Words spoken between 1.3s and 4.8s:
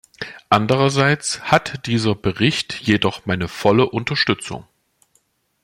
hat dieser Bericht jedoch meine volle Unterstützung.